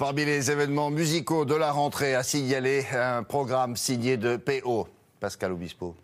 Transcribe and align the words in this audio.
Parmi 0.00 0.24
les 0.24 0.50
événements 0.50 0.88
musicaux 0.88 1.44
de 1.44 1.54
la 1.54 1.72
rentrée 1.72 2.14
à 2.14 2.22
signaler, 2.22 2.86
un 2.94 3.22
programme 3.22 3.76
signé 3.76 4.16
de 4.16 4.38
PO, 4.38 4.88
Pascal 5.20 5.52
Obispo. 5.52 5.94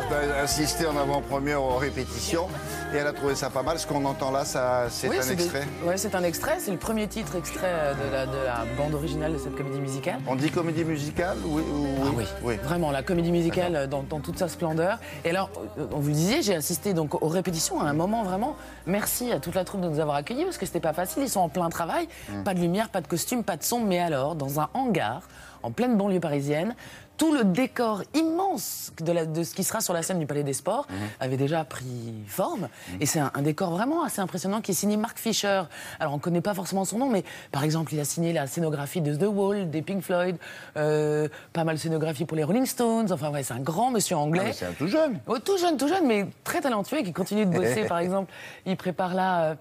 Reinhardt 0.00 0.32
a 0.38 0.42
assisté 0.42 0.86
en 0.86 0.96
avant-première 0.96 1.62
aux 1.62 1.76
répétitions 1.76 2.48
et 2.94 2.98
elle 2.98 3.06
a 3.06 3.12
trouvé 3.12 3.34
ça 3.34 3.50
pas 3.50 3.62
mal. 3.62 3.78
Ce 3.78 3.86
qu'on 3.86 4.04
entend 4.04 4.30
là, 4.30 4.44
ça, 4.44 4.84
c'est 4.90 5.08
Oui, 5.08 5.16
un 5.18 5.24
des- 5.24 5.32
extrait. 5.32 5.64
ouais, 5.84 5.96
c'est 5.96 6.14
un 6.14 6.22
extrait. 6.22 6.56
C'est 6.60 6.70
le 6.70 6.76
premier 6.76 7.06
titre 7.08 7.36
extrait 7.36 7.66
euh, 7.70 7.94
de 7.94 8.12
la, 8.12 8.26
de 8.26 8.36
la 8.44 8.64
bande 8.76 8.94
originale 8.94 9.32
de 9.32 9.38
cette 9.38 9.56
comédie 9.56 9.80
musicale. 9.80 10.18
On 10.26 10.36
dit 10.36 10.50
comédie 10.50 10.84
musicale 10.84 11.36
oui, 11.46 11.62
ou- 11.62 11.86
Ah 12.04 12.24
oui, 12.44 12.56
vraiment, 12.62 12.90
la 12.90 13.02
comédie 13.02 13.32
musicale 13.32 13.76
euh, 13.76 13.86
dans, 13.86 14.02
dans 14.02 14.20
toute 14.20 14.38
sa 14.38 14.48
splendeur. 14.48 14.98
Et 15.24 15.30
alors, 15.30 15.50
euh, 15.78 15.86
on 15.92 15.98
vous 16.00 16.08
le 16.08 16.14
disiez, 16.14 16.42
j'ai 16.42 16.54
assisté 16.54 16.92
donc 16.94 17.20
aux 17.22 17.28
répétitions 17.28 17.80
à 17.80 17.84
un 17.84 17.94
moment 17.94 18.22
vraiment. 18.22 18.56
Merci 18.86 19.32
à 19.32 19.40
toute 19.40 19.54
la 19.54 19.64
troupe 19.64 19.80
de 19.80 19.88
nous 19.88 20.00
avoir 20.00 20.16
accueillis 20.16 20.44
parce 20.44 20.58
que 20.58 20.66
c'était 20.66 20.80
pas 20.80 20.92
facile. 20.92 21.22
Ils 21.22 21.30
sont 21.30 21.40
en 21.40 21.48
plein 21.48 21.68
travail, 21.70 22.08
pas 22.44 22.54
de 22.54 22.60
lumière, 22.60 22.88
pas 22.90 23.00
de 23.00 23.08
costume, 23.08 23.42
pas 23.44 23.56
de 23.56 23.62
son. 23.64 23.80
Mais 23.80 23.98
alors, 23.98 24.34
dans 24.34 24.60
un 24.60 24.68
hangar 24.74 25.22
en 25.62 25.70
pleine 25.72 25.96
banlieue 25.96 26.20
parisienne, 26.20 26.76
tout 27.16 27.32
le 27.32 27.44
décor 27.44 28.02
immense 28.14 28.92
de, 29.00 29.12
la- 29.12 29.26
de 29.26 29.42
ce 29.42 29.54
qui 29.54 29.64
sera 29.64 29.80
sur 29.80 29.92
la 29.94 30.02
scène 30.02 30.18
du 30.18 30.26
Palais 30.26 30.42
des 30.42 30.52
Sports 30.52 30.86
avait 31.20 31.36
déjà 31.36 31.64
pris 31.64 32.14
forme. 32.26 32.68
Et 33.00 33.06
c'est 33.06 33.20
un, 33.20 33.30
un 33.34 33.42
décor 33.42 33.70
vraiment 33.70 34.02
assez 34.04 34.20
impressionnant 34.20 34.60
qui 34.60 34.72
est 34.72 34.74
signé 34.74 34.96
Mark 34.96 35.18
Fisher. 35.18 35.62
Alors 36.00 36.12
on 36.12 36.16
ne 36.16 36.20
connaît 36.20 36.40
pas 36.40 36.54
forcément 36.54 36.84
son 36.84 36.98
nom, 36.98 37.08
mais 37.08 37.24
par 37.52 37.64
exemple, 37.64 37.94
il 37.94 38.00
a 38.00 38.04
signé 38.04 38.32
la 38.32 38.46
scénographie 38.46 39.00
de 39.00 39.14
The 39.14 39.28
Wall, 39.28 39.70
des 39.70 39.82
Pink 39.82 40.02
Floyd, 40.02 40.36
euh, 40.76 41.28
pas 41.52 41.64
mal 41.64 41.76
de 41.76 41.80
scénographie 41.80 42.24
pour 42.24 42.36
les 42.36 42.44
Rolling 42.44 42.66
Stones. 42.66 43.10
Enfin, 43.12 43.30
ouais, 43.30 43.42
c'est 43.42 43.54
un 43.54 43.60
grand 43.60 43.90
monsieur 43.90 44.16
Ah, 44.16 44.20
anglais. 44.20 44.42
mais 44.46 44.52
c'est 44.52 44.66
un 44.66 44.72
tout 44.72 44.86
jeune. 44.88 45.18
Oh, 45.26 45.38
tout 45.38 45.56
jeune, 45.58 45.76
tout 45.76 45.88
jeune, 45.88 46.06
mais 46.06 46.26
très 46.44 46.60
talentueux 46.60 46.98
et 46.98 47.02
qui 47.04 47.12
continue 47.12 47.46
de 47.46 47.50
bosser. 47.50 47.84
Par 47.88 47.98
exemple, 47.98 48.32
il 48.66 48.76
prépare 48.76 49.14
là. 49.14 49.56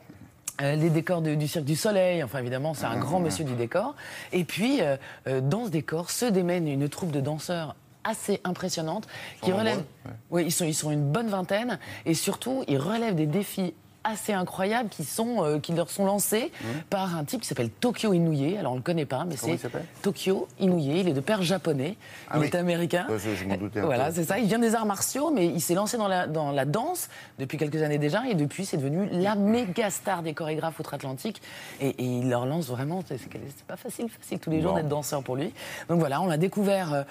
Euh, 0.61 0.75
les 0.75 0.89
décors 0.89 1.21
de- 1.21 1.35
du 1.35 1.47
Cirque 1.47 1.65
du 1.65 1.75
Soleil, 1.75 2.23
enfin 2.23 2.39
évidemment 2.39 2.73
c'est 2.73 2.85
un 2.85 2.97
grand 2.97 3.19
monsieur 3.19 3.43
du 3.45 3.53
décor. 3.55 3.95
Et 4.31 4.43
puis 4.43 4.81
euh, 4.81 4.97
euh, 5.27 5.41
dans 5.41 5.65
ce 5.65 5.69
décor 5.69 6.09
se 6.11 6.25
démène 6.25 6.67
une 6.67 6.87
troupe 6.89 7.11
de 7.11 7.19
danseurs 7.21 7.75
assez 8.03 8.39
impressionnante 8.43 9.07
qui 9.41 9.51
relève. 9.51 9.83
Oui, 10.29 10.43
ils 10.45 10.51
sont, 10.51 10.65
ils 10.65 10.75
sont 10.75 10.91
une 10.91 11.11
bonne 11.11 11.27
vingtaine 11.27 11.79
et 12.05 12.13
surtout 12.13 12.63
ils 12.67 12.77
relèvent 12.77 13.15
des 13.15 13.25
défis 13.25 13.73
assez 14.05 14.33
incroyables 14.33 14.89
qui, 14.89 15.03
sont, 15.03 15.43
euh, 15.43 15.59
qui 15.59 15.73
leur 15.73 15.89
sont 15.89 16.05
lancés 16.05 16.51
par 16.89 17.15
un 17.17 17.23
type 17.23 17.41
qui 17.41 17.47
s'appelle 17.47 17.69
Tokyo 17.69 18.13
Inoue. 18.13 18.57
Alors 18.59 18.73
on 18.73 18.75
le 18.75 18.81
connaît 18.81 19.05
pas, 19.05 19.25
mais 19.25 19.35
Mmh. 19.35 19.57
C'est 19.57 19.69
Tokyo 20.01 20.47
Inoue. 20.59 20.77
Il 20.79 21.07
est 21.09 21.13
de 21.13 21.19
père 21.19 21.41
japonais. 21.41 21.95
Ah 22.29 22.35
il 22.37 22.41
oui. 22.41 22.47
est 22.47 22.55
américain. 22.55 23.05
Ouais, 23.09 23.17
je- 23.19 23.35
je 23.35 23.45
m'en 23.45 23.57
doutais 23.57 23.79
un 23.81 23.85
Voilà, 23.85 24.11
c'est 24.11 24.23
ça. 24.23 24.37
Il 24.39 24.47
vient 24.47 24.59
des 24.59 24.75
arts 24.75 24.85
martiaux, 24.85 25.31
mais 25.31 25.47
il 25.47 25.59
s'est 25.61 25.73
lancé 25.73 25.97
dans 25.97 26.07
la, 26.07 26.27
dans 26.27 26.51
la 26.51 26.65
danse 26.65 27.09
depuis 27.39 27.57
quelques 27.57 27.81
années 27.81 27.97
déjà. 27.97 28.23
Et 28.29 28.35
depuis, 28.35 28.65
c'est 28.65 28.77
devenu 28.77 29.07
la 29.11 29.35
méga 29.35 29.89
star 29.89 30.21
des 30.21 30.33
chorégraphes 30.33 30.79
outre-Atlantique. 30.79 31.41
Et, 31.81 31.89
et 31.89 32.03
il 32.03 32.29
leur 32.29 32.45
lance 32.45 32.67
vraiment. 32.67 33.03
C'est 33.07 33.19
pas 33.67 33.75
facile, 33.77 34.07
facile 34.09 34.39
tous 34.39 34.49
les 34.51 34.61
jours 34.61 34.73
d'être 34.75 34.87
danseur 34.87 35.23
pour 35.23 35.35
lui. 35.35 35.51
Donc 35.89 35.99
voilà, 35.99 36.21
on 36.21 36.27
l'a 36.27 36.37
découvert. 36.37 36.93
euh, 36.93 37.03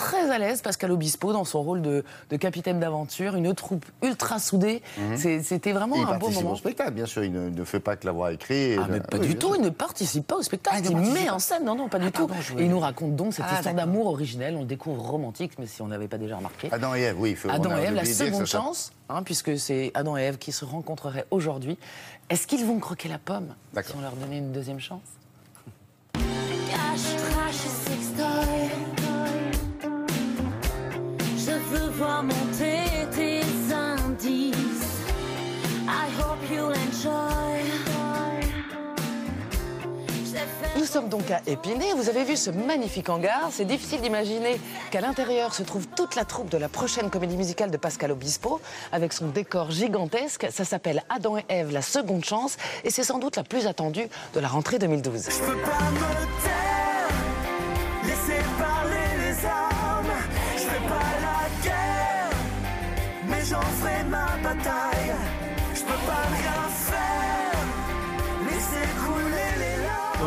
Très 0.00 0.30
à 0.30 0.38
l'aise, 0.38 0.62
Pascal 0.62 0.90
Obispo, 0.92 1.32
dans 1.34 1.44
son 1.44 1.60
rôle 1.62 1.82
de, 1.82 2.04
de 2.30 2.36
capitaine 2.36 2.80
d'aventure, 2.80 3.36
une 3.36 3.54
troupe 3.54 3.84
ultra 4.02 4.38
soudée. 4.38 4.80
C'est- 5.16 5.42
C'était 5.42 5.72
vraiment 5.72 5.96
Il 5.96 6.02
un 6.02 6.04
beau 6.04 6.10
participe 6.12 6.36
moment. 6.42 6.54
au 6.54 6.56
spectacle, 6.56 6.92
bien 6.92 7.04
sûr. 7.04 7.22
Il 7.22 7.32
ne, 7.32 7.50
ne 7.50 7.64
fait 7.64 7.80
pas 7.80 7.96
que 7.96 8.06
l'avoir 8.06 8.30
écrit. 8.30 8.76
Ah, 8.78 8.86
mais 8.90 9.00
pas 9.00 9.18
Oui, 9.18 9.26
du 9.26 9.36
tout, 9.36 9.48
sûr. 9.48 9.56
il 9.56 9.62
ne 9.62 9.68
participe 9.68 10.26
pas 10.26 10.36
au 10.36 10.42
spectacle, 10.42 10.76
Ah, 10.78 10.80
il 10.82 10.90
il 10.90 10.92
participe 10.94 11.14
met 11.22 11.28
en 11.30 11.38
scène, 11.38 11.64
non, 11.66 11.74
non, 11.74 11.88
pas 11.90 11.98
du 11.98 12.06
Ah, 12.06 12.10
tout. 12.12 12.26
pardon, 12.26 12.42
Et 12.42 12.50
voulais- 12.52 12.64
il 12.64 12.70
nous 12.70 12.80
raconte 12.80 13.14
donc 13.14 13.34
cette 13.34 13.44
histoire 13.52 13.74
d'amour 13.74 14.06
originelle, 14.06 14.56
on 14.56 14.60
le 14.60 14.66
découvre 14.66 15.02
romantique, 15.02 15.52
mais 15.58 15.66
si 15.66 15.82
on 15.82 15.88
n'avait 15.88 16.08
pas 16.08 16.16
déjà 16.18 16.36
remarqué. 16.38 16.68
Adam 16.72 16.94
et 16.94 17.00
Ève, 17.02 17.20
oui. 17.20 17.30
il 17.30 17.36
faut- 17.36 17.50
Adam 17.50 17.76
et 17.76 17.82
Ève, 17.82 17.94
la 17.94 18.04
seconde 18.06 18.46
chance, 18.46 18.92
hein, 19.10 19.22
puisque 19.22 19.58
c'est 19.58 19.90
Adam 19.92 20.16
et 20.16 20.22
Ève 20.22 20.38
qui 20.38 20.52
se 20.52 20.64
rencontreraient 20.64 21.26
aujourd'hui. 21.30 21.78
Est-ce 22.30 22.46
qu'ils 22.46 22.64
vont 22.64 22.78
croquer 22.78 23.08
la 23.10 23.18
pomme 23.18 23.54
si 23.84 23.92
on 23.96 24.00
leur 24.00 24.12
donnait 24.16 24.38
une 24.38 24.52
deuxième 24.52 24.80
chance? 24.80 25.00
Veux 31.70 31.90
voir 31.90 32.22
monter 32.22 32.82
tes 33.14 33.42
indices. 33.72 35.02
I 35.86 36.08
hope 36.18 36.38
you 36.50 36.64
enjoy. 36.64 37.50
J'ai 40.24 40.38
fait 40.38 40.78
Nous 40.78 40.84
sommes 40.84 41.08
donc 41.08 41.30
à 41.30 41.40
Épinay. 41.46 41.92
Vous 41.96 42.08
avez 42.08 42.24
vu 42.24 42.36
ce 42.36 42.50
magnifique 42.50 43.08
hangar. 43.08 43.50
C'est 43.52 43.64
difficile 43.64 44.00
d'imaginer 44.00 44.60
qu'à 44.90 45.00
l'intérieur 45.00 45.54
se 45.54 45.62
trouve 45.62 45.86
toute 45.88 46.16
la 46.16 46.24
troupe 46.24 46.50
de 46.50 46.58
la 46.58 46.68
prochaine 46.68 47.10
comédie 47.10 47.36
musicale 47.36 47.70
de 47.70 47.76
Pascal 47.76 48.10
Obispo, 48.12 48.60
avec 48.92 49.12
son 49.12 49.28
décor 49.28 49.70
gigantesque. 49.70 50.48
Ça 50.50 50.64
s'appelle 50.64 51.04
Adam 51.08 51.38
et 51.38 51.44
Ève, 51.48 51.72
la 51.72 51.82
seconde 51.82 52.24
chance, 52.24 52.56
et 52.84 52.90
c'est 52.90 53.04
sans 53.04 53.18
doute 53.18 53.36
la 53.36 53.44
plus 53.44 53.66
attendue 53.66 54.08
de 54.34 54.40
la 54.40 54.48
rentrée 54.48 54.78
2012. 54.78 55.28
Je 55.30 55.38
peux 55.38 55.58
pas 55.58 55.90
me 55.90 56.42
taire, 56.42 56.69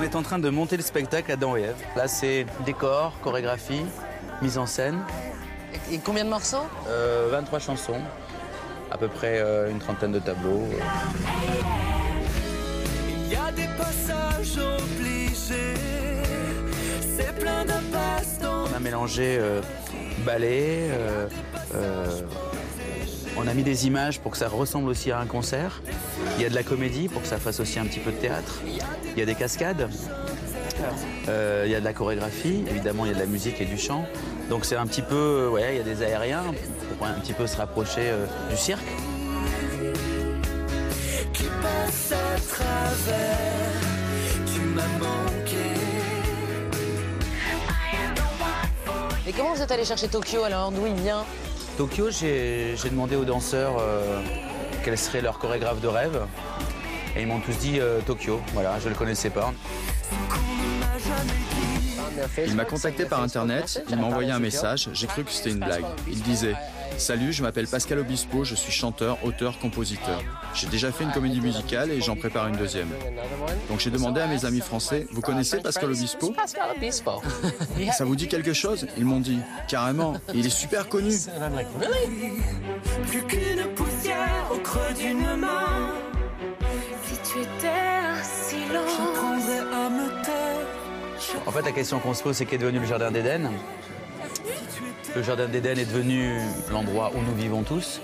est 0.04 0.16
en 0.16 0.22
train 0.22 0.40
de 0.40 0.50
monter 0.50 0.78
le 0.78 0.84
spectacle 0.84 1.32
Adam 1.32 1.56
et 1.56 1.62
Ève. 1.62 1.76
Là, 1.96 2.08
c'est 2.08 2.46
décor, 2.66 3.14
chorégraphie, 3.24 3.86
mise 4.42 4.58
en 4.58 4.66
scène, 4.66 5.00
Et 5.92 5.98
combien 6.00 6.26
de 6.26 6.30
morceaux 6.30 6.66
euh, 6.88 7.30
23 7.32 7.60
chansons, 7.60 8.02
à 8.92 8.98
peu 8.98 9.08
près 9.08 9.40
euh, 9.40 9.70
une 9.72 9.80
trentaine 9.80 10.12
de 10.12 10.20
tableaux. 10.20 10.68
Il 13.26 13.32
y 13.32 13.36
a 13.36 13.52
des 13.52 13.68
passages 13.78 14.58
obligés, 14.58 15.74
c'est 17.16 17.36
plein 17.40 17.64
de 17.64 17.80
baston. 17.92 18.66
On 18.72 18.76
a 18.76 18.80
mélangé 18.80 19.38
euh, 19.40 19.62
ballet, 20.26 20.90
euh, 20.92 21.28
euh, 21.76 22.22
on 23.38 23.48
a 23.48 23.54
mis 23.54 23.64
des 23.64 23.88
images 23.88 24.20
pour 24.20 24.32
que 24.32 24.38
ça 24.38 24.48
ressemble 24.48 24.90
aussi 24.90 25.12
à 25.12 25.20
un 25.20 25.26
concert. 25.26 25.82
Il 26.38 26.44
y 26.44 26.46
a 26.46 26.50
de 26.50 26.56
la 26.56 26.64
comédie 26.64 27.08
pour 27.08 27.22
que 27.22 27.28
ça 27.28 27.38
fasse 27.38 27.60
aussi 27.60 27.80
un 27.80 27.86
petit 27.86 28.00
peu 28.00 28.12
de 28.12 28.18
théâtre. 28.18 28.62
Il 28.66 29.20
y 29.20 29.22
a 29.22 29.26
des 29.26 29.36
cascades. 29.36 29.90
Euh, 31.30 31.64
il 31.66 31.72
y 31.72 31.76
a 31.76 31.80
de 31.80 31.86
la 31.86 31.94
chorégraphie, 31.94 32.64
évidemment 32.70 33.06
il 33.06 33.10
y 33.10 33.12
a 33.12 33.16
de 33.16 33.20
la 33.20 33.26
musique 33.26 33.62
et 33.62 33.66
du 33.66 33.78
chant. 33.78 34.06
Donc 34.50 34.66
c'est 34.66 34.76
un 34.76 34.86
petit 34.86 35.02
peu, 35.02 35.48
ouais, 35.48 35.76
il 35.76 35.78
y 35.78 35.80
a 35.80 35.84
des 35.84 36.04
aériens 36.04 36.44
pour 36.98 37.08
un 37.08 37.14
petit 37.14 37.34
peu 37.34 37.48
se 37.48 37.56
rapprocher 37.56 38.02
euh, 38.10 38.26
du 38.50 38.58
cirque. 38.58 38.82
qui 41.34 41.44
passe 41.62 42.12
à 42.12 42.40
travers. 42.40 43.82
Tu 44.46 44.62
m'as 44.62 44.88
manqué. 45.00 45.58
Et 49.28 49.32
comment 49.32 49.54
vous 49.54 49.62
êtes 49.62 49.72
allé 49.72 49.86
chercher 49.86 50.08
Tokyo 50.08 50.44
alors? 50.44 50.72
D'où 50.72 50.86
il 50.86 51.02
vient? 51.02 51.26
Tokyo, 51.78 52.12
j'ai 52.12 52.76
demandé 52.90 53.16
aux 53.16 53.26
danseurs 53.26 53.78
euh, 53.80 54.22
quel 54.84 54.98
serait 54.98 55.22
leur 55.22 55.40
chorégraphe 55.40 55.82
de 55.82 55.88
rêve. 55.88 56.22
Et 57.16 57.22
ils 57.22 57.28
m'ont 57.28 57.40
tous 57.40 57.58
dit 57.58 57.80
euh, 57.80 58.00
Tokyo. 58.06 58.42
Voilà, 58.54 58.80
je 58.80 58.90
le 58.90 58.96
connaissais 58.96 59.32
pas. 59.32 59.52
Il 62.46 62.56
m'a 62.56 62.66
contacté 62.66 63.06
par 63.06 63.22
internet, 63.22 63.84
il 63.90 63.98
m'a 63.98 64.06
envoyé 64.06 64.32
un 64.32 64.40
message, 64.40 64.90
j'ai 64.94 65.08
cru 65.08 65.24
que 65.24 65.32
c'était 65.32 65.50
une 65.50 65.60
blague. 65.60 65.86
Il 66.08 66.22
disait 66.22 66.56
Salut, 66.98 67.34
je 67.34 67.42
m'appelle 67.44 67.68
Pascal 67.68 68.00
Obispo, 68.00 68.44
je 68.44 68.56
suis 68.56 68.72
chanteur, 68.72 69.18
auteur, 69.24 69.60
compositeur. 69.60 70.22
J'ai 70.54 70.68
déjà 70.68 70.92
fait 70.92 71.04
une 71.04 71.12
comédie 71.12 71.42
musicale 71.42 71.92
et 71.92 72.02
j'en 72.02 72.16
prépare 72.16 72.48
une 72.48 72.56
deuxième. 72.56 72.88
Donc 73.70 73.80
j'ai 73.80 73.90
demandé 73.90 74.22
à 74.22 74.28
mes 74.28 74.46
amis 74.46 74.62
français 74.62 75.08
Vous 75.12 75.22
connaissez 75.22 75.60
Pascal 75.60 75.92
Obispo? 75.92 76.34
Ça 77.98 78.06
vous 78.06 78.16
dit 78.16 78.28
quelque 78.28 78.54
chose? 78.54 78.88
Ils 78.98 79.06
m'ont 79.06 79.20
dit 79.20 79.40
Carrément, 79.68 80.14
il 80.34 80.46
est 80.46 80.50
super 80.50 80.88
connu. 80.88 81.14
Plus 83.08 83.24
qu'une 83.24 83.66
poussière 83.76 84.50
au 84.52 84.58
creux 84.60 84.94
d'une 84.98 85.36
main. 85.36 85.92
si 87.06 87.16
tu 87.32 87.40
étais 87.40 87.68
un 87.68 88.24
silence. 88.24 88.92
J'apprendrai 88.98 89.60
à 89.60 89.90
me 89.90 90.24
taire. 90.24 91.44
En 91.46 91.52
fait, 91.52 91.62
la 91.64 91.72
question 91.72 92.00
qu'on 92.00 92.14
se 92.14 92.24
pose, 92.24 92.36
c'est 92.36 92.46
qu'est 92.46 92.58
devenu 92.58 92.80
le 92.80 92.86
Jardin 92.86 93.12
d'Éden? 93.12 93.50
Le 95.16 95.22
Jardin 95.22 95.48
d'Éden 95.48 95.78
est 95.78 95.86
devenu 95.86 96.40
l'endroit 96.72 97.12
où 97.16 97.22
nous 97.22 97.36
vivons 97.36 97.62
tous. 97.62 98.02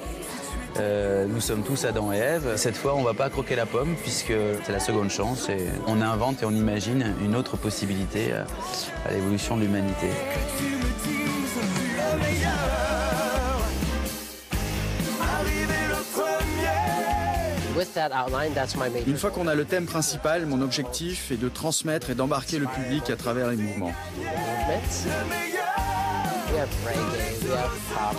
Euh, 0.78 1.26
nous 1.26 1.42
sommes 1.42 1.64
tous 1.64 1.86
Adam 1.86 2.14
et 2.14 2.18
Ève. 2.18 2.54
Cette 2.56 2.78
fois, 2.78 2.94
on 2.96 3.02
va 3.02 3.16
pas 3.16 3.32
croquer 3.32 3.56
la 3.56 3.66
pomme 3.66 3.96
puisque 3.96 4.34
c'est 4.64 4.72
la 4.72 4.80
seconde 4.80 5.10
chance 5.10 5.50
et 5.50 5.58
on 5.88 6.02
invente 6.02 6.44
et 6.44 6.46
on 6.46 6.52
imagine 6.52 7.16
une 7.24 7.36
autre 7.36 7.58
possibilité 7.58 8.32
à, 8.34 8.46
à 9.08 9.12
l'évolution 9.12 9.58
de 9.58 9.64
l'humanité. 9.64 10.08
Une 19.08 19.18
fois 19.18 19.32
qu'on 19.32 19.48
a 19.48 19.56
le 19.56 19.66
thème 19.66 19.86
principal, 19.86 20.46
mon 20.46 20.62
objectif 20.62 21.32
est 21.32 21.38
de 21.38 21.50
transmettre 21.50 22.12
et 22.12 22.16
d'embarquer 22.16 22.60
le 22.60 22.68
public 22.68 23.10
à 23.10 23.16
travers 23.16 23.50
les 23.50 23.56
mouvements. 23.56 23.94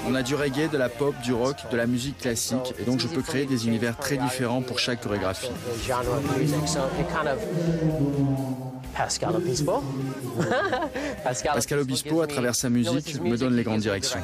On 0.07 0.15
a 0.15 0.23
du 0.23 0.35
reggae, 0.35 0.69
de 0.71 0.79
la 0.79 0.89
pop, 0.89 1.15
du 1.23 1.33
rock, 1.33 1.57
de 1.71 1.77
la 1.77 1.87
musique 1.87 2.19
classique, 2.19 2.75
et 2.79 2.85
donc 2.85 3.01
je 3.01 3.09
peux 3.09 3.23
créer 3.23 3.47
des 3.47 3.67
univers 3.67 3.97
très 3.97 4.17
différents 4.17 4.63
pour 4.63 4.79
chaque 4.79 5.03
chorégraphie. 5.03 5.51
Pascal 8.97 9.37
Obispo. 9.37 9.83
Pascal, 11.25 11.79
Obispo, 11.79 12.21
à 12.21 12.27
travers 12.27 12.55
sa 12.55 12.69
musique, 12.69 13.21
me 13.23 13.37
donne 13.37 13.57
les 13.57 13.63
grandes 13.63 13.81
directions. 13.81 14.21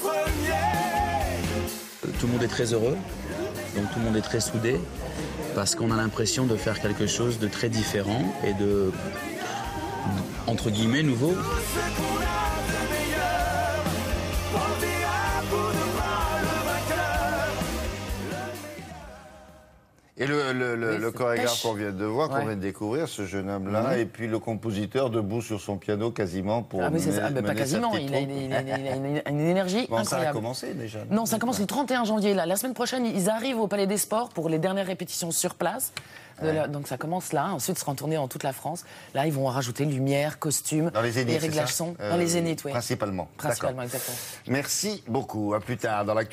premier. 0.00 0.54
Tout 2.18 2.26
le 2.26 2.32
monde 2.32 2.42
est 2.42 2.48
très 2.48 2.72
heureux, 2.72 2.96
donc 3.76 3.92
tout 3.92 3.98
le 3.98 4.04
monde 4.04 4.16
est 4.16 4.22
très 4.22 4.40
soudé, 4.40 4.80
parce 5.54 5.74
qu'on 5.74 5.90
a 5.90 5.96
l'impression 5.96 6.46
de 6.46 6.56
faire 6.56 6.80
quelque 6.80 7.06
chose 7.06 7.38
de 7.38 7.48
très 7.48 7.68
différent 7.68 8.34
et 8.44 8.54
de, 8.54 8.90
entre 10.46 10.70
guillemets, 10.70 11.02
nouveau. 11.02 11.34
Et 20.16 20.26
le, 20.26 20.52
le- 20.52 20.76
le- 20.96 21.10
chorégraphe 21.10 21.60
qu'on 21.62 21.72
vient 21.74 21.90
de 21.90 22.04
voir, 22.04 22.28
qu'on 22.28 22.44
vient 22.46 22.54
de 22.54 22.60
découvrir, 22.60 23.08
ce 23.08 23.26
jeune 23.26 23.50
homme-là, 23.50 23.98
et 23.98 24.06
puis 24.06 24.28
le 24.28 24.38
compositeur 24.38 25.10
debout 25.10 25.42
sur 25.42 25.60
son 25.60 25.76
piano 25.76 26.12
quasiment 26.12 26.62
pour 26.62 26.82
Ah, 26.84 26.90
mais 26.90 27.00
c'est 27.00 27.10
ça. 27.12 27.22
Ah, 27.26 27.30
mais 27.30 27.42
pas 27.42 27.54
quasiment. 27.54 27.92
Il 27.96 28.14
a, 28.14 28.18
troupe. 28.18 28.30
il 28.30 28.52
a- 28.54 28.60
il 28.60 28.70
a- 28.70 28.78
il 28.78 28.88
a 28.88 28.94
une, 28.96 29.22
une 29.28 29.40
énergie 29.48 29.86
Bon, 29.88 29.96
ça 29.96 30.00
a 30.00 30.02
incroyable. 30.18 30.36
commencé 30.36 30.72
déjà. 30.74 31.00
Non, 31.10 31.26
ça 31.26 31.38
commence 31.40 31.58
le 31.58 31.66
31 31.66 32.04
janvier. 32.04 32.32
Là. 32.34 32.46
La 32.46 32.54
semaine 32.54 32.74
prochaine, 32.74 33.04
ils 33.06 33.28
arrivent 33.28 33.58
au 33.58 33.66
Palais 33.66 33.88
des 33.88 33.98
Sports 33.98 34.28
pour 34.28 34.48
les 34.48 34.58
dernières 34.60 34.86
répétitions 34.86 35.32
sur 35.32 35.56
place. 35.56 35.92
La- 36.42 36.66
donc 36.66 36.88
ça 36.88 36.96
commence 36.96 37.32
là. 37.32 37.50
Ensuite, 37.52 37.78
sera 37.78 37.92
en 37.92 37.94
tournée 37.94 38.16
dans 38.16 38.26
toute 38.26 38.42
la 38.42 38.52
France. 38.52 38.84
Là, 39.14 39.24
ils 39.26 39.32
vont 39.32 39.46
rajouter 39.46 39.84
lumière, 39.84 40.40
costume, 40.40 40.90
Dans 40.90 41.00
les 41.00 41.10
réglages 41.10 41.72
son. 41.72 41.94
Euh, 42.00 42.10
Dans 42.10 42.16
les 42.16 42.26
zéniths, 42.26 42.64
oui. 42.64 42.72
Principalement. 42.72 43.28
Principalement, 43.36 43.82
D'accord. 43.82 43.94
exactement. 44.00 44.16
Merci 44.48 45.04
beaucoup. 45.06 45.54
À 45.54 45.60
plus 45.60 45.76
tard 45.76 46.04
dans 46.04 46.12
l'actu. 46.14 46.22